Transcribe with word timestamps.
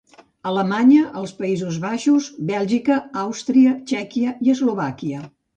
Alemanya, 0.51 1.01
els 1.21 1.33
Països 1.41 1.77
Baixos, 1.83 2.31
Bèlgica, 2.53 2.99
Àustria, 3.27 3.77
Txèquia 3.93 4.37
i 4.49 4.55
Eslovàquia. 4.59 5.25